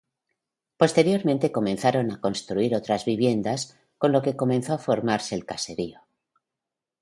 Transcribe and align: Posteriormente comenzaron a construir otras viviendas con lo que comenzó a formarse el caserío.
Posteriormente 0.81 1.51
comenzaron 1.57 2.07
a 2.09 2.19
construir 2.25 2.71
otras 2.73 3.05
viviendas 3.05 3.59
con 3.99 4.11
lo 4.11 4.23
que 4.23 4.35
comenzó 4.41 4.73
a 4.73 4.79
formarse 4.79 5.35
el 5.35 5.45
caserío. 5.45 5.99